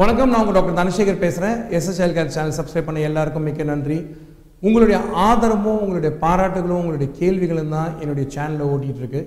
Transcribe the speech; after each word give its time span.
வணக்கம் 0.00 0.30
நான் 0.32 0.40
உங்கள் 0.42 0.56
டாக்டர் 0.56 0.78
தனசேகர் 0.78 1.20
பேசுகிறேன் 1.24 1.58
எஸ்எஸ்எல் 1.76 2.14
கேர் 2.14 2.32
சேனல் 2.36 2.54
சப்ஸ்கிரைப் 2.56 2.86
பண்ண 2.86 3.00
எல்லாருக்கும் 3.08 3.44
மிக்க 3.48 3.64
நன்றி. 3.68 3.98
உங்களுடைய 4.66 4.96
ஆதரவும் 5.26 5.78
உங்களுடைய 5.82 6.12
பாராட்டுகளும் 6.22 6.80
உங்களுடைய 6.80 7.08
கேள்விகளும் 7.18 7.74
தான் 7.74 7.92
என்னுடைய 8.02 8.24
சேனலில் 8.34 8.70
ஓட்டிகிட்டு 8.70 9.02
இருக்கு. 9.02 9.20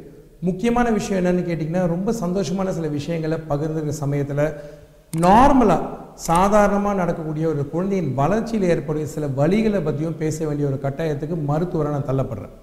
முக்கியமான 0.48 0.90
விஷயம் 0.98 1.20
என்னன்னு 1.22 1.46
கேட்டிங்கன்னா 1.50 1.84
ரொம்ப 1.94 2.16
சந்தோஷமான 2.24 2.74
சில 2.80 2.90
விஷயங்களை 2.98 3.38
பகிர்ந்துக்கிற 3.52 3.96
சமயத்தில் 4.02 4.44
நார்மலாக 5.28 5.88
சாதாரணமாக 6.28 7.00
நடக்கக்கூடிய 7.02 7.48
ஒரு 7.54 7.66
குழந்தையின் 7.76 8.12
வளர்ச்சியில் 8.20 8.68
ஏற்படுகிற 8.74 9.14
சில 9.16 9.30
வழிகளை 9.40 9.82
பற்றியும் 9.88 10.20
பேச 10.24 10.46
வேண்டிய 10.50 10.72
ஒரு 10.74 10.80
கட்டாயத்துக்கு 10.84 11.40
மருத்துவரை 11.52 11.96
நான் 11.96 12.10
தள்ளப்படுறேன். 12.12 12.54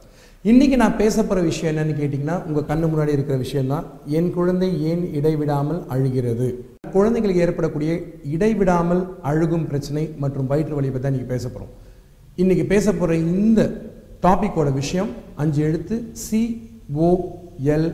இன்றைக்கி 0.52 0.78
நான் 0.84 1.00
பேச 1.02 1.16
போகிற 1.22 1.46
விஷயம் 1.50 1.72
என்னன்னு 1.72 1.98
கேட்டிங்கன்னா 2.02 2.38
உங்கள் 2.50 2.68
கண்ணு 2.70 2.92
முன்னாடி 2.92 3.16
இருக்கிற 3.18 3.38
விஷயம்தான். 3.46 3.88
என் 4.20 4.32
குழந்தை 4.38 4.70
ஏன் 4.92 5.04
இடைவிடாமல் 5.20 5.82
அழுகிறது? 5.96 6.50
குழந்தைகளுக்கு 6.96 7.44
ஏற்படக்கூடிய 7.46 7.90
இடைவிடாமல் 8.34 9.02
அழுகும் 9.30 9.66
பிரச்சனை 9.72 10.04
மற்றும் 10.22 10.48
வயிற்று 10.52 10.76
வலி 10.78 10.90
பற்றி 10.90 11.04
தான் 11.04 11.14
இன்றைக்கி 11.14 11.32
பேச 11.34 11.48
போகிறோம் 11.48 11.72
இன்றைக்கி 12.42 12.64
பேச 12.74 12.86
போகிற 12.92 13.16
இந்த 13.34 13.60
டாப்பிக்கோட 14.24 14.68
விஷயம் 14.80 15.10
அஞ்சு 15.42 15.60
எழுத்து 15.68 15.96
C 16.24 16.40
O 17.08 17.10
L 17.74 17.90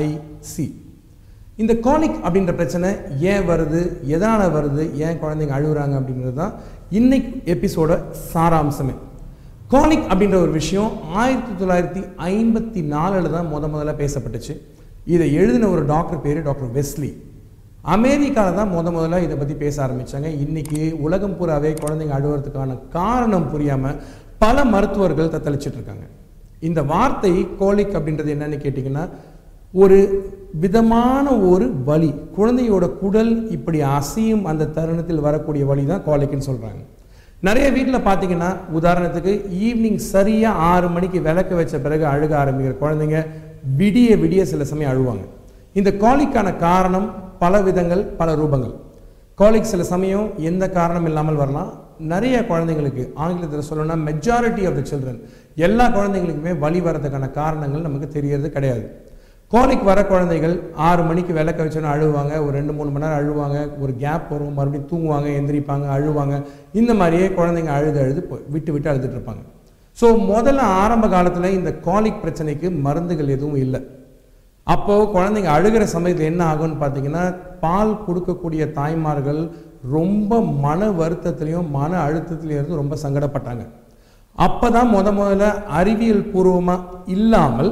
I 0.00 0.06
C 0.52 0.66
இந்த 1.62 1.72
காலிக் 1.86 2.16
அப்படின்ற 2.26 2.52
பிரச்சனை 2.60 2.88
ஏன் 3.32 3.44
வருது? 3.50 3.80
எதனால் 4.14 4.54
வருது? 4.54 4.84
ஏன் 5.06 5.18
குழந்தைங்க 5.22 5.54
அழுகுறாங்க 5.58 5.94
அப்படின்றது 5.98 6.34
தான் 6.34 6.54
இன்னைக்கு 6.98 7.52
எபிசோட 7.54 7.98
சாராம்சமே. 8.32 8.94
காலிக் 9.74 10.08
அப்படின்ற 10.12 10.36
ஒரு 10.44 10.52
விஷயம் 10.60 10.90
ஆயிரத்தி 11.20 11.52
தொள்ளாயிரத்தி 11.60 12.02
ஐம்பத்தி 12.32 12.80
நாலில் 12.94 13.34
தான் 13.36 13.50
முத 13.52 13.68
முதல்ல 13.74 13.94
பேசப்பட்டுச்சு. 14.02 14.54
இதை 15.14 15.28
எழுதின 15.34 15.68
ஒரு 15.68 15.84
டாக்டர் 15.92 16.22
பேர் 16.26 16.42
டாக்டர் 16.48 16.72
வெஸ்லி. 16.74 17.10
அமெரிக்காவில் 17.84 18.58
தான் 18.58 18.70
முத 18.74 18.90
முதல்ல 18.90 19.22
இதை 19.22 19.36
பற்றி 19.36 19.54
பேச 19.54 19.76
ஆரம்பித்தாங்க 19.86 20.28
இன்னைக்கு 20.44 20.78
உலகம் 21.06 21.34
பூராவே 21.38 21.70
குழந்தைங்க 21.80 22.14
அழுவுறதுக்கான 22.18 22.76
காரணம் 22.90 23.48
புரியாமல் 23.52 23.98
பல 24.38 24.64
மருத்துவர்கள் 24.64 25.32
தத்தளிச்சிட்டு 25.34 25.78
இருக்காங்க. 25.78 26.06
இந்த 26.60 26.82
வார்த்தை 26.82 27.32
கோலிக் 27.58 27.96
அப்படின்றது 27.98 28.34
என்னன்னு 28.34 28.58
கேட்டிங்கன்னா 28.64 29.04
ஒரு 29.72 29.98
விதமான 30.62 31.26
ஒரு 31.50 31.66
வலி. 31.88 32.10
குழந்தையோட 32.36 32.84
குடல் 33.02 33.50
இப்படி 33.50 33.78
அசையும் 33.80 34.44
அந்த 34.50 34.68
தருணத்தில் 34.76 35.24
வரக்கூடிய 35.26 35.64
வழி 35.70 35.84
தான் 35.86 36.04
கோலிக்னு 36.06 36.48
சொல்கிறாங்க 36.48 36.82
நிறைய 37.42 37.66
வீட்டில் 37.70 38.06
பார்த்தீங்கன்னா 38.08 38.50
உதாரணத்துக்கு 38.78 39.32
ஈவினிங் 39.66 40.00
சரியாக 40.12 40.62
ஆறு 40.72 40.88
மணிக்கு 40.88 41.20
விளக்கு 41.20 41.54
வச்ச 41.56 41.78
பிறகு 41.78 42.04
அழுக 42.04 42.32
ஆரம்பிக்கிற 42.42 42.74
குழந்தைங்க 42.84 43.20
விடிய 43.78 44.16
விடிய 44.22 44.42
சில 44.42 44.64
சமயம் 44.64 44.92
அழுவாங்க. 44.92 45.24
இந்த 45.72 45.90
காலிக்கான 45.90 46.56
காரணம் 46.56 47.08
பல 47.38 47.60
விதங்கள் 47.60 48.04
பல 48.04 48.34
ரூபங்கள். 48.34 48.74
காலிக் 49.34 49.64
சில 49.64 49.82
சமயம் 49.82 50.30
எந்த 50.36 50.70
காரணம் 50.70 51.06
இல்லாமல் 51.06 51.34
வரலாம். 51.34 51.82
நிறைய 51.98 52.44
குழந்தைங்களுக்கு 52.48 53.10
ஆங்கிலத்தில் 53.14 53.78
சொல்லணும்னா 53.78 53.98
மெஜாரிட்டி 54.06 54.66
ஆஃப் 54.66 54.84
த 54.84 54.96
சில்ட்ரன் 54.96 55.28
எல்லா 55.56 55.86
குழந்தைங்களுக்குமே 55.86 56.58
வழி 56.58 56.80
வரதுக்கான 56.80 57.30
காரணங்கள் 57.30 57.80
நமக்கு 57.80 58.08
தெரியறது 58.08 58.50
கிடையாது. 58.50 59.02
கோலிக் 59.48 59.82
வர 59.82 60.06
குழந்தைகள் 60.06 60.62
ஆறு 60.74 61.02
மணிக்கு 61.02 61.32
விளக்க 61.32 61.64
வச்சோன்னா 61.64 61.92
அழுவாங்க 61.92 62.40
ஒரு 62.40 62.50
ரெண்டு 62.50 62.72
மூணு 62.72 62.90
மணி 62.90 63.06
நேரம் 63.06 63.28
அழுவாங்க 63.28 63.80
ஒரு 63.80 63.96
கேப் 63.96 64.30
வரும் 64.30 64.54
மறுபடியும் 64.54 64.88
தூங்குவாங்க 64.88 65.28
எந்திரிப்பாங்க 65.28 65.88
அழுவாங்க. 65.96 66.42
இந்த 66.72 66.94
மாதிரியே 66.94 67.28
குழந்தைங்க 67.28 67.66
அழுது 67.66 68.00
அழுது 68.00 68.26
போ- 68.30 68.50
விட்டு 68.50 68.72
விட்டு 68.72 68.90
அழுதுட்டு 68.90 69.18
இருப்பாங்க. 69.18 69.42
ஸோ 70.00 70.04
முதல்ல 70.04 70.56
ஆரம்ப 70.56 71.08
காலத்தில் 71.08 71.52
இந்த 71.52 71.72
காலிக் 71.72 72.24
பிரச்சனைக்கு 72.24 72.80
மருந்துகள் 72.80 73.28
எதுவும் 73.28 73.56
இல்லை. 73.56 73.86
அப்போ 74.66 74.94
குழந்தைங்க 75.14 75.50
அழுகிற 75.56 75.84
சமயத்தில் 75.94 76.30
என்ன 76.32 76.42
ஆகும்னு 76.52 76.76
பார்த்தீங்கன்னா 76.82 77.24
பால் 77.64 77.94
கொடுக்கக்கூடிய 78.06 78.62
தாய்மார்கள் 78.78 79.40
ரொம்ப 79.96 80.40
மன 80.66 80.86
வருத்தத்திலையும் 81.00 81.68
மன 81.78 81.92
அழுத்தத்திலையும் 82.04 82.60
இருந்து 82.60 82.80
ரொம்ப 82.82 82.96
சங்கடப்பட்டாங்க. 83.02 83.64
அப்பதான் 84.38 84.88
முத 84.94 85.08
முதல்ல 85.18 85.48
அறிவியல் 85.78 86.28
பூர்வமாக 86.32 87.02
இல்லாமல் 87.16 87.70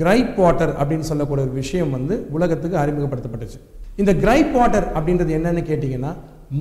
கிரைப் 0.00 0.34
வாட்டர் 0.40 0.72
அப்படின்னு 0.80 1.08
சொல்லக்கூடிய 1.10 1.46
ஒரு 1.46 1.54
விஷயம் 1.60 1.94
வந்து 1.96 2.14
உலகத்துக்கு 2.36 2.76
அறிமுகப்படுத்தப்பட்டுச்சு. 2.82 3.60
இந்த 4.02 4.12
கிரைப் 4.22 4.52
வாட்டர் 4.56 4.86
அப்படின்றது 4.96 5.36
என்னன்னு 5.38 5.62
கேட்டிங்கன்னா 5.70 6.12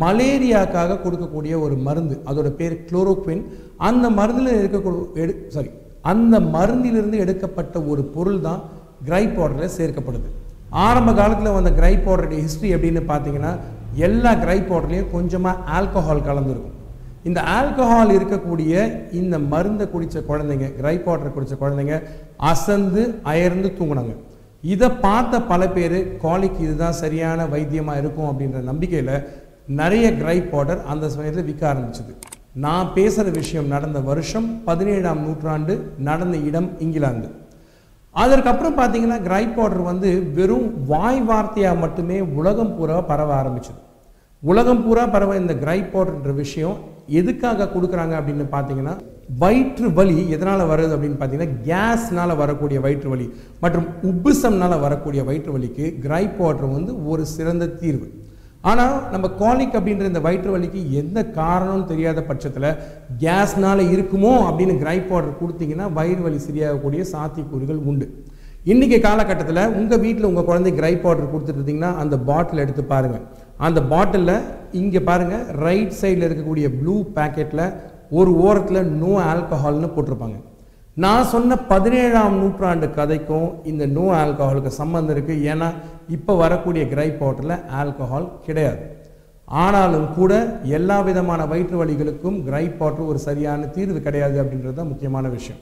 மலேரியாக்காக 0.03 0.99
கொடுக்கக்கூடிய 1.05 1.53
ஒரு 1.65 1.75
மருந்து 1.87 2.15
அதோட 2.29 2.49
பேர் 2.59 2.75
குளோரோக்வின் 2.89 3.43
அந்த 3.89 4.05
மருந்தில் 4.19 4.59
இருக்கக்கூடிய 4.61 5.23
எடு 5.23 5.33
சாரி 5.55 5.71
அந்த 6.11 6.35
மருந்திலிருந்து 6.55 7.17
எடுக்கப்பட்ட 7.25 7.75
ஒரு 7.91 8.03
பொருள் 8.15 8.39
தான் 8.47 8.61
கிரைப் 9.07 9.35
வாட்டரில் 9.39 9.75
சேர்க்கப்படுது. 9.77 10.29
ஆரம்ப 10.87 11.13
காலத்தில் 11.13 11.55
வந்த 11.57 11.71
கிரைப் 11.79 12.05
வாட்டருடைய 12.07 12.41
ஹிஸ்ட்ரி 12.45 12.69
எப்படின்னு 12.75 13.01
பார்த்தீங்கன்னா 13.11 13.51
எல்லா 14.07 14.31
கிரைப் 14.43 14.69
வாட்டர்லையும் 14.73 15.11
கொஞ்சமாக 15.15 15.63
ஆல்கஹால் 15.77 16.27
கலந்துருக்கும். 16.29 16.77
இந்த 17.29 17.39
ஆல்கஹால் 17.57 18.13
இருக்கக்கூடிய 18.17 18.73
இந்த 19.21 19.35
மருந்தை 19.51 19.85
குடித்த 19.89 20.23
குழந்தைங்க 20.29 20.69
கிரைப் 20.79 21.05
வாட்டர் 21.09 21.35
குடித்த 21.35 21.55
குழந்தைங்க 21.61 21.97
அசந்து 22.51 23.03
அயர்ந்து 23.33 23.69
தூங்கினாங்க. 23.79 24.15
இதை 24.73 24.89
பார்த்த 25.05 25.41
பல 25.51 25.61
பேர் 25.75 25.97
காலிக்கு 26.25 26.59
இதுதான் 26.65 26.99
சரியான 27.03 27.45
வைத்தியமாக 27.53 28.01
இருக்கும் 28.01 28.29
அப்படின்ற 28.31 28.59
நம்பிக்கையில் 28.71 29.15
நிறைய 29.79 30.05
கிரைப் 30.21 30.49
வாட்டர் 30.55 30.81
அந்த 30.93 31.09
சமயத்தில் 31.13 31.47
விற்க 31.49 31.63
ஆரம்பிச்சது. 31.73 32.13
நான் 32.65 32.93
பேசுகிற 32.93 33.29
விஷயம் 33.39 33.71
நடந்த 33.75 33.99
வருஷம் 34.09 34.47
பதினேழாம் 34.65 35.23
நூற்றாண்டு 35.25 35.75
நடந்த 36.09 36.37
இடம் 36.49 36.69
இங்கிலாந்து. 36.79 37.29
அதற்கப்புறம் 38.15 38.77
பார்த்தீங்கன்னா 38.79 39.17
கிரைப் 39.27 39.55
பவுடர் 39.55 39.81
வந்து 39.81 40.09
வெறும் 40.33 40.67
வாய் 40.91 41.21
வார்த்தையாக 41.29 41.81
மட்டுமே 41.83 42.17
உலகம் 42.39 42.75
பூரா 42.75 42.97
பரவ 43.01 43.29
ஆரம்பிச்சது. 43.41 43.79
உலகம் 44.43 44.83
பூரா 44.85 45.03
பரவ 45.07 45.35
இந்த 45.35 45.53
கிரைப் 45.53 45.91
பவுடர்ன்ற 45.93 46.33
விஷயம் 46.35 46.77
எதுக்காக 47.19 47.69
கொடுக்குறாங்க 47.73 48.13
அப்படின்னு 48.19 48.45
பார்த்தீங்கன்னா 48.55 48.93
வயிற்று 49.39 49.87
வலி 49.93 50.17
எதனால் 50.35 50.69
வருது 50.71 50.93
அப்படின்னு 50.95 51.17
பார்த்தீங்கன்னா 51.19 51.55
கேஸ்னால் 51.67 52.39
வரக்கூடிய 52.41 52.79
வயிற்று 52.85 53.09
வலி 53.09 53.27
மற்றும் 53.63 53.87
உப்புசம்னால் 54.09 54.83
வரக்கூடிய 54.85 55.23
வயிற்று 55.23 55.51
வலிக்கு 55.55 55.85
கிரைப் 56.05 56.37
பவுடர் 56.37 56.75
வந்து 56.77 56.93
ஒரு 57.07 57.25
சிறந்த 57.35 57.67
தீர்வு. 57.81 58.07
ஆனால் 58.71 58.95
நம்ம 59.13 59.25
காலிக் 59.39 59.77
அப்படின்ற 59.77 60.05
இந்த 60.09 60.21
வயிற்று 60.25 60.51
வலிக்கு 60.53 60.81
எந்த 60.99 61.19
காரணம்னு 61.37 61.89
தெரியாத 61.91 62.19
பட்சத்தில் 62.27 62.67
கேஸ்னால 63.23 63.79
இருக்குமோ 63.95 64.33
அப்படின்னு 64.49 64.75
கிரைப் 64.83 65.11
ஆர்டர் 65.15 65.39
கொடுத்தீங்கன்னா 65.41 65.87
வயிறு 65.97 66.21
வலி 66.25 66.39
சரியாகக்கூடிய 66.45 67.01
சாத்தியக்கூறுகள் 67.13 67.81
உண்டு. 67.91 68.07
இன்றைக்கி 68.73 68.97
காலகட்டத்தில் 69.07 69.63
உங்கள் 69.79 70.01
வீட்டில் 70.05 70.29
உங்கள் 70.29 70.47
குழந்தை 70.49 70.71
கிரைப் 70.79 71.05
ஆர்டர் 71.09 71.31
கொடுத்துட்டு 71.33 71.59
இருந்தீங்கன்னா 71.59 71.91
அந்த 72.03 72.15
பாட்டில் 72.29 72.63
எடுத்து 72.65 72.85
பாருங்கள் 72.93 73.25
அந்த 73.67 73.79
பாட்டிலில் 73.91 74.45
இங்கே 74.81 75.01
பாருங்கள் 75.09 75.43
ரைட் 75.65 75.99
சைடில் 75.99 76.27
இருக்கக்கூடிய 76.27 76.69
ப்ளூ 76.79 76.95
பேக்கெட்டில் 77.17 77.65
ஒரு 78.19 78.31
ஓரத்தில் 78.45 78.89
நோ 79.01 79.11
ஆல்கஹால்னு 79.31 79.89
போட்டிருப்பாங்க. 79.95 80.37
நான் 81.01 81.29
சொன்ன 81.31 81.55
பதினேழாம் 81.69 82.35
நூற்றாண்டு 82.41 82.87
கதைக்கும் 82.97 83.47
இந்த 83.69 83.83
நோ 83.95 84.03
ஆல்கஹாலுக்கு 84.17 84.71
சம்மந்தம் 84.81 85.13
இருக்குது 85.15 85.45
ஏன்னா 85.51 85.69
இப்போ 86.15 86.33
வரக்கூடிய 86.41 86.83
கிரைப் 86.91 87.21
வாட்டரில் 87.23 87.55
ஆல்கஹால் 87.79 88.27
கிடையாது. 88.45 88.83
ஆனாலும் 89.63 90.07
கூட 90.17 90.31
எல்லா 90.77 90.97
விதமான 91.09 91.41
வயிற்று 91.51 91.77
வலிகளுக்கும் 91.81 92.37
கிரைப் 92.47 92.77
வாட்டர் 92.81 93.09
ஒரு 93.11 93.19
சரியான 93.27 93.71
தீர்வு 93.77 93.99
கிடையாது 94.07 94.37
அப்படின்றது 94.43 94.77
தான் 94.79 94.91
முக்கியமான 94.93 95.25
விஷயம். 95.37 95.61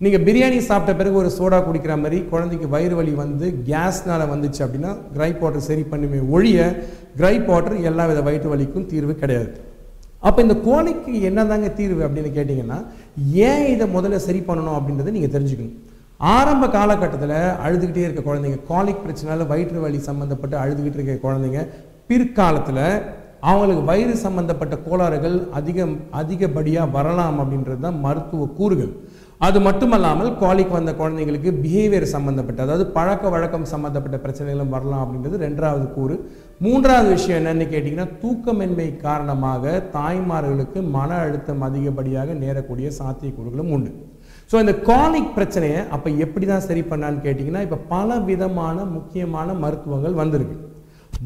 நீங்கள் 0.00 0.24
பிரியாணி 0.26 0.58
சாப்பிட்ட 0.68 0.92
பிறகு 1.00 1.16
ஒரு 1.24 1.30
சோடா 1.38 1.58
குடிக்கிற 1.66 1.94
மாதிரி 2.02 2.18
குழந்தைக்கு 2.32 2.68
வயிறு 2.76 2.94
வலி 3.00 3.12
வந்து 3.24 3.48
கேஸ்னால் 3.68 4.30
வந்துச்சு 4.34 4.62
அப்படின்னா 4.64 4.92
கிரைப் 5.16 5.42
வாட்டர் 5.44 5.68
சரி 5.70 5.84
பண்ணுமே 5.92 6.20
ஒழிய 6.36 6.58
கிரைப் 7.20 7.50
வாட்டர் 7.52 7.84
எல்லா 7.90 8.06
வித 8.10 8.22
வயிற்று 8.28 8.50
வலிக்கும் 8.54 8.88
தீர்வு 8.94 9.14
கிடையாது. 9.22 9.52
அப்போ 10.28 10.40
இந்த 10.46 10.56
கோழிக்கு 10.66 11.12
என்னதாங்க 11.28 11.68
தீர்வு 11.78 12.02
அப்படின்னு 12.06 12.30
கேட்டிங்கன்னா 12.34 12.76
ஏன் 13.32 13.66
இதை 13.74 13.86
முதல்ல 13.96 14.16
சரி 14.16 14.40
பண்ணணும் 14.40 14.76
அப்படின்றத 14.78 15.10
நீங்கள் 15.10 15.34
தெரிஞ்சுக்கணும். 15.36 15.78
ஆரம்ப 16.20 16.68
காலகட்டத்தில் 16.68 17.38
அழுதுகிட்டே 17.64 18.02
இருக்க 18.04 18.22
குழந்தைங்க 18.22 18.58
காலிக் 18.68 19.02
பிரச்சனால 19.04 19.46
வயிற்று 19.46 19.80
வலி 19.80 19.98
சம்மந்தப்பட்டு 20.06 20.56
அழுதுகிட்டு 20.62 20.98
இருக்க 20.98 21.28
குழந்தைங்க 21.28 21.62
பிற்காலத்தில் 22.06 22.84
அவங்களுக்கு 23.40 23.82
வயிறு 23.84 24.16
சம்மந்தப்பட்ட 24.16 24.78
கோளாறுகள் 24.86 25.48
அதிகம் 25.50 25.94
அதிகப்படியாக 26.12 26.90
வரலாம் 26.90 27.38
அப்படின்றது 27.40 27.80
தான் 27.80 28.00
மருத்துவ 28.00 28.46
கூறுகள். 28.46 28.92
அது 29.46 29.58
மட்டுமல்லாமல் 29.66 30.28
காலிக் 30.40 30.74
வந்த 30.76 30.90
குழந்தைங்களுக்கு 30.98 31.50
பிஹேவியர் 31.62 32.04
சம்மந்தப்பட்ட 32.12 32.60
அதாவது 32.64 32.84
பழக்க 32.96 33.30
வழக்கம் 33.34 33.70
சம்மந்தப்பட்ட 33.70 34.16
பிரச்சனைகளும் 34.24 34.74
வரலாம் 34.74 35.02
அப்படின்றது 35.04 35.36
ரெண்டாவது 35.44 35.86
கூறு. 35.96 36.16
மூன்றாவது 36.64 37.08
விஷயம் 37.16 37.38
என்னன்னு 37.40 37.66
கேட்டிங்கன்னா 37.72 38.06
தூக்கமின்மை 38.22 38.86
காரணமாக 39.06 39.72
தாய்மார்களுக்கு 39.96 40.80
மன 40.96 41.10
அழுத்தம் 41.22 41.64
அதிகப்படியாக 41.68 42.36
நேரக்கூடிய 42.42 42.90
சாத்தியக்கூறுகளும் 42.98 43.72
உண்டு. 43.76 43.90
ஸோ 44.50 44.58
இந்த 44.64 44.74
காலிக் 44.90 45.34
பிரச்சனையை 45.38 45.80
அப்போ 45.96 46.08
எப்படி 46.26 46.46
தான் 46.52 46.66
சரி 46.68 46.84
பண்ணான்னு 46.90 47.24
கேட்டிங்கன்னா 47.26 47.62
இப்போ 47.66 47.78
பல 47.94 48.18
விதமான 48.28 48.84
முக்கியமான 48.96 49.54
மருத்துவங்கள் 49.64 50.20
வந்திருக்கு. 50.22 50.58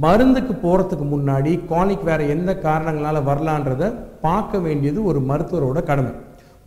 மருந்துக்கு 0.04 0.54
போகிறதுக்கு 0.64 1.08
முன்னாடி 1.12 1.52
காலிக் 1.72 2.08
வேறு 2.08 2.24
எந்த 2.36 2.52
காரணங்களால் 2.68 3.26
வரலான்றதை 3.28 3.90
பார்க்க 4.24 4.58
வேண்டியது 4.68 5.02
ஒரு 5.10 5.20
மருத்துவரோட 5.32 5.80
கடமை. 5.90 6.14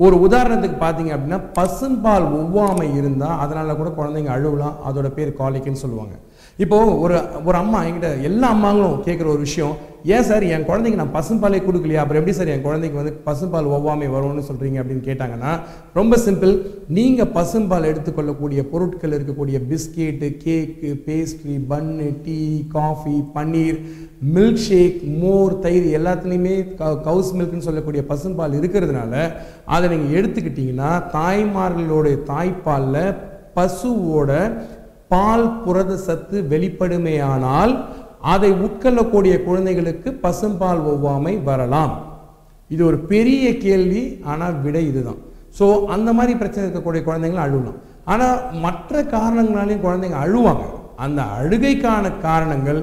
ஒரு 0.06 0.16
உதாரணத்துக்கு 0.25 0.78
பார்த்தீங்க 0.84 1.12
அப்படின்னா 1.16 1.40
பசும்பால் 1.57 2.28
ஒவ்வாமை 2.40 2.86
இருந்தால் 3.00 3.40
அதனால் 3.44 3.80
கூட 3.80 3.90
குழந்தைங்க 3.98 4.31
அழுவலாம். 4.36 4.75
அதோட 4.90 5.07
பேர் 5.18 5.31
காலிக்குன்னு 5.40 5.84
சொல்லுவாங்க. 5.86 6.16
இப்போ 6.63 6.78
ஒரு 7.04 7.16
ஒரு 7.48 7.57
அம்மா 7.63 7.80
என்கிட்ட 7.88 8.10
எல்லா 8.30 8.48
அம்மாங்களும் 8.56 9.01
கேட்குற 9.07 9.28
ஒரு 9.36 9.42
விஷயம் 9.48 9.75
ஏன் 10.07 10.24
சார் 10.24 10.44
என் 10.44 10.66
குழந்தைக்கு 10.66 11.00
நான் 11.00 11.16
பசும்பாலே 11.16 11.60
கொடுக்கலையா? 11.63 12.01
அப்புறம் 12.01 12.22
எப்படி 12.22 12.36
சார் 12.36 12.51
என் 12.54 12.63
குழந்தைக்கு 12.63 12.98
வந்து 12.98 13.13
பசும்பால் 13.25 13.69
ஒவ்வாமை 13.72 14.07
வரும்னு 14.07 14.44
சொல்கிறீங்க 14.50 14.78
அப்படின்னு 14.81 15.04
கேட்டாங்கன்னா 15.07 15.51
ரொம்ப 15.94 16.18
சிம்பிள் 16.18 16.54
நீங்கள் 16.90 17.31
பசும்பால் 17.34 17.90
எடுத்துக்கொள்ளக்கூடிய 17.92 18.62
பொருட்கள் 18.69 19.16
இருக்கக்கூடிய 19.18 19.60
biscuit 19.69 20.30
cake 20.44 20.92
pastry 21.07 21.56
bun 21.69 22.07
tea 22.25 22.40
coffee 22.69 23.18
paneer 23.36 23.80
milkshake 24.63 24.98
மோர் 25.19 25.60
தயிர் 25.60 25.88
எல்லாத்துலேயுமே 26.00 26.56
கவுஸ் 27.04 27.36
மில்க்னு 27.36 27.68
சொல்லக்கூடிய 27.68 28.04
பசும்பால் 28.10 28.57
இருக்கிறதுனால 28.60 29.13
அதை 29.66 29.90
நீங்கள் 29.90 30.18
எடுத்துக்கிட்டிங்கன்னா 30.22 30.92
தாய்மார்களுடைய 31.13 32.18
தாய்ப்பாலில் 32.25 33.16
பசுவோட 33.56 34.31
பால் 35.10 35.48
புரத 35.63 35.94
சத்து 36.00 36.38
வெளிப்படுமையானால் 36.50 37.72
அதை 38.33 38.51
உட்கொள்ளக்கூடிய 38.66 39.33
குழந்தைகளுக்கு 39.48 40.10
பசும்பால் 40.24 40.83
ஒவ்வாமை 40.92 41.33
வரலாம். 41.50 41.94
இது 42.69 42.81
ஒரு 42.89 42.98
பெரிய 43.12 43.45
கேள்வி 43.66 44.04
ஆனால் 44.31 44.56
விடை 44.66 44.83
இதுதான். 44.92 45.19
ஸோ 45.57 45.66
அந்த 45.95 46.10
மாதிரி 46.18 46.33
பிரச்சனை 46.42 46.63
இருக்கக்கூடிய 46.66 47.01
குழந்தைங்களும் 47.06 47.45
அழுவலாம் 47.45 47.80
ஆனால் 48.13 48.39
மற்ற 48.66 49.01
காரணங்களாலையும் 49.16 49.86
குழந்தைங்க 49.86 50.19
அழுவாங்க. 50.25 50.66
அந்த 51.06 51.21
அழுகைக்கான 51.39 52.06
காரணங்கள் 52.27 52.80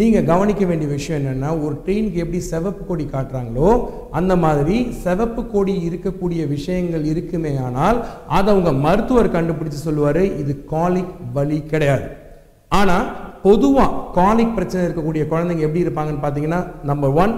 நீங்கள் 0.00 0.26
கவனிக்க 0.30 0.62
வேண்டிய 0.70 0.88
விஷயம் 0.96 1.18
என்னென்னா 1.20 1.48
ஒரு 1.64 1.74
ட்ரெயினுக்கு 1.84 2.22
எப்படி 2.24 2.40
சிவப்பு 2.50 2.82
கொடி 2.88 3.04
காட்டுறாங்களோ 3.06 3.70
அந்த 4.18 4.32
மாதிரி 4.44 4.76
சிவப்பு 5.04 5.42
கொடி 5.54 5.74
இருக்கக்கூடிய 5.88 6.42
விஷயங்கள் 6.52 7.04
இருக்குமே 7.12 7.52
ஆனால் 7.68 7.98
அதை 8.36 8.48
அவங்க 8.54 8.72
மருத்துவர் 8.86 9.34
கண்டுபிடிச்சு 9.36 9.80
சொல்லுவார் 9.86 10.22
இது 10.42 10.54
காலிக் 10.74 11.16
வலி 11.38 11.58
கிடையாது. 11.72 12.06
ஆனால் 12.72 13.06
பொதுவாக 13.44 13.96
காலிக் 14.18 14.56
பிரச்சனை 14.58 14.82
இருக்கக்கூடிய 14.86 15.24
குழந்தைங்க 15.32 15.66
எப்படி 15.66 15.84
இருப்பாங்கன்னு 15.84 16.24
பார்த்தீங்கன்னா 16.24 16.60
நம்பர் 16.90 17.16
ஒன் 17.22 17.34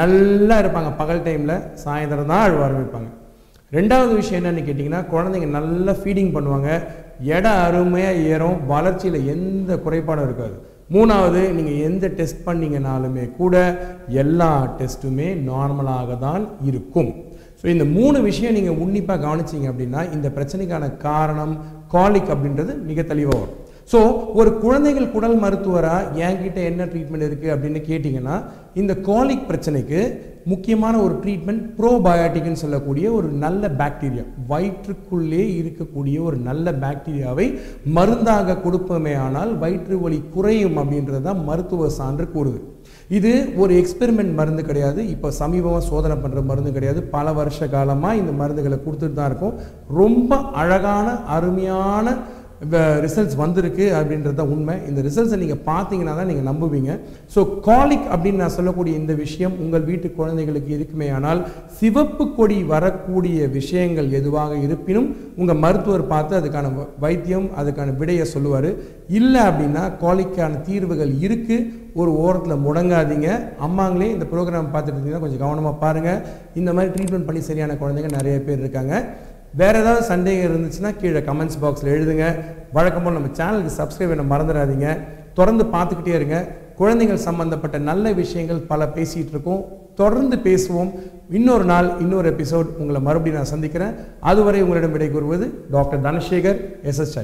நல்லா 0.00 0.56
இருப்பாங்க. 0.62 0.90
பகல் 1.00 1.24
டைமில் 1.26 1.54
சாயந்தரம் 1.82 2.30
தான் 2.32 2.44
அழுவ 2.46 2.64
ஆரம்பிப்பாங்க. 2.68 3.08
ரெண்டாவது 3.76 4.12
விஷயம் 4.20 4.40
என்னன்னு 4.40 4.64
கேட்டிங்கன்னா 4.66 5.02
குழந்தைங்க 5.12 5.48
நல்லா 5.58 5.92
ஃபீடிங் 6.00 6.32
பண்ணுவாங்க. 6.36 6.68
எடை 7.36 7.52
அருமையாக 7.66 8.24
ஏறும். 8.32 8.58
வளர்ச்சியில் 8.72 9.26
எந்த 9.34 9.70
குறைபாடும் 9.84 10.26
இருக்காது. 10.28 10.56
மூணாவது 10.94 11.40
நீங்கள் 11.56 11.80
எந்த 11.88 12.06
டெஸ்ட் 12.18 12.44
பண்ணீங்கனாலுமே 12.46 13.24
கூட 13.40 13.54
எல்லா 14.22 14.50
டெஸ்ட்டுமே 14.78 15.28
நார்மலாக 15.48 16.16
தான் 16.26 16.44
இருக்கும். 16.68 17.10
ஸோ 17.60 17.66
இந்த 17.74 17.84
மூணு 17.96 18.18
விஷயம் 18.28 18.56
நீங்கள் 18.58 18.78
உன்னிப்பாக 18.84 19.22
கவனிச்சீங்க 19.26 19.66
அப்படின்னா 19.72 20.02
இந்த 20.16 20.28
பிரச்சனைக்கான 20.36 20.84
காரணம் 21.06 21.54
காலிக் 21.94 22.32
அப்படின்றது 22.34 22.74
மிக 22.90 23.02
தெளிவாக 23.12 23.40
வரும். 23.42 23.58
ஸோ 23.92 23.98
ஒரு 24.38 24.50
குழந்தைகள் 24.62 25.12
குடல் 25.12 25.36
மருத்துவராக 25.42 26.24
என்கிட்ட 26.26 26.58
என்ன 26.70 26.86
ட்ரீட்மெண்ட் 26.92 27.26
இருக்குது 27.26 27.52
அப்படின்னு 27.54 27.80
கேட்டிங்கன்னா 27.90 28.34
இந்த 28.80 28.92
காலிக் 29.08 29.46
பிரச்சனைக்கு 29.50 30.00
முக்கியமான 30.50 30.94
ஒரு 31.04 31.14
ட்ரீட்மெண்ட் 31.22 31.64
ப்ரோபயோட்டிக்னு 31.78 32.60
சொல்லக்கூடிய 32.62 33.06
ஒரு 33.18 33.28
நல்ல 33.44 33.70
பாக்டீரியா 33.80 34.24
வயிற்றுக்குள்ளே 34.50 35.42
இருக்கக்கூடிய 35.60 36.16
ஒரு 36.28 36.36
நல்ல 36.48 36.72
பாக்டீரியாவை 36.84 37.46
மருந்தாக 37.96 38.58
கொடுப்போமே 38.64 39.14
ஆனால் 39.26 39.52
வயிற்று 39.62 39.98
வலி 40.04 40.20
குறையும் 40.34 40.78
அப்படின்றது 40.82 41.22
தான் 41.28 41.44
மருத்துவ 41.48 41.90
சான்று 41.98 42.26
கூறுது. 42.36 42.60
இது 43.18 43.32
ஒரு 43.62 43.72
எக்ஸ்பெரிமெண்ட் 43.80 44.32
மருந்து 44.38 44.62
கிடையாது. 44.70 45.00
இப்போ 45.14 45.28
சமீபமாக 45.42 45.84
சோதனை 45.90 46.16
பண்ணுற 46.22 46.40
மருந்து 46.50 46.72
கிடையாது. 46.76 47.00
பல 47.16 47.32
வருஷ 47.38 47.68
காலமாக 47.74 48.20
இந்த 48.22 48.32
மருந்துகளை 48.40 48.78
கொடுத்துட்டு 48.86 49.18
தான் 49.20 49.30
இருக்கும். 49.30 49.54
ரொம்ப 50.00 50.40
அழகான 50.62 51.08
அருமையான 51.36 52.16
ரிசல்ட்ஸ் 53.04 53.36
வந்திருக்கு 53.40 53.84
அப்படின்றது 53.98 54.36
தான் 54.38 54.52
உண்மை. 54.54 54.74
இந்த 54.90 55.00
ரிசல்ட்ஸை 55.06 55.36
நீங்கள் 55.42 55.60
பார்த்தீங்கன்னா 55.68 56.14
தான் 56.18 56.28
நீங்கள் 56.30 56.48
நம்புவீங்க. 56.50 56.92
ஸோ 57.34 57.40
காலிக் 57.66 58.06
அப்படின்னு 58.12 58.42
நான் 58.44 58.56
சொல்லக்கூடிய 58.56 58.94
இந்த 59.00 59.12
விஷயம் 59.24 59.54
உங்கள் 59.64 59.86
வீட்டு 59.90 60.08
குழந்தைகளுக்கு 60.18 60.70
இருக்குமே 60.78 61.08
ஆனால் 61.18 61.40
சிவப்பு 61.80 62.26
கொடி 62.38 62.58
வரக்கூடிய 62.74 63.48
விஷயங்கள் 63.58 64.08
எதுவாக 64.20 64.56
இருப்பினும் 64.66 65.08
உங்கள் 65.40 65.60
மருத்துவர் 65.64 66.10
பார்த்து 66.14 66.38
அதுக்கான 66.40 66.72
வைத்தியம் 67.04 67.48
அதுக்கான 67.62 67.94
விடையை 68.00 68.26
சொல்லுவார். 68.34 68.70
இல்லை 69.18 69.42
அப்படின்னா 69.50 69.84
காலிக்கான 70.02 70.58
தீர்வுகள் 70.68 71.12
இருக்குது 71.26 71.86
ஒரு 72.00 72.10
ஓரத்தில் 72.24 72.62
முடங்காதீங்க. 72.66 73.28
அம்மாங்களே 73.66 74.10
இந்த 74.16 74.26
ப்ரோக்ராம் 74.32 74.72
பார்த்துட்டு 74.74 74.96
இருந்தீங்கன்னா 74.96 75.24
கொஞ்சம் 75.24 75.42
கவனமாக 75.44 75.76
பாருங்கள் 75.84 76.20
இந்த 76.60 76.70
மாதிரி 76.76 76.92
ட்ரீட்மெண்ட் 76.96 77.28
பண்ணி 77.28 77.40
சரியான 77.48 77.76
குழந்தைங்க 77.80 78.10
நிறைய 78.18 78.36
பேர் 78.46 78.62
இருக்காங்க. 78.62 78.94
வேற 79.54 79.80
ஏதாவது 79.80 80.04
சந்தேகம் 80.04 80.54
இருந்துச்சுன்னா 80.54 80.96
கீழே 80.96 81.18
கமெண்ட்ஸ் 81.18 81.62
பாக்ஸில் 81.62 81.92
எழுதுங்க. 81.94 82.44
வழக்கம் 82.72 83.02
போல் 83.02 83.12
நம்ம 83.12 83.28
சேனலுக்கு 83.28 83.70
சப்ஸ்கிரைப் 83.76 84.16
பண்ண 84.16 84.36
மறந்துடாதீங்க. 84.36 84.98
தொடர்ந்து 85.34 85.64
பார்த்துக்கிட்டே 85.64 86.06
இருங்க. 86.06 86.46
குழந்தைகள் 86.74 87.16
சம்பந்தப்பட்ட 87.16 87.78
நல்ல 87.78 88.12
விஷயங்கள் 88.12 88.58
பல 88.58 88.90
பேசிகிட்டு 88.94 89.28
இருக்கோம். 89.28 89.64
தொடர்ந்து 89.94 90.36
பேசுவோம். 90.36 90.92
இன்னொரு 91.30 91.64
நாள் 91.64 91.98
இன்னொரு 91.98 92.30
எபிசோட் 92.30 92.64
உங்களை 92.64 93.00
மறுபடியும் 93.00 93.36
நான் 93.36 93.44
சந்திக்கிறேன். 93.44 93.94
அதுவரை 94.20 94.62
உங்களிடம் 94.62 94.92
விடை 94.92 95.10
கூறுவது 95.10 95.64
டாக்டர் 95.70 96.02
தனசேகர் 96.02 96.82
எஸ் 96.82 96.98
எஸ் 96.98 97.18